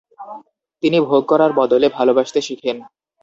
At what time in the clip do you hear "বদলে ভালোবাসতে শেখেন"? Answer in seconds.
1.59-2.77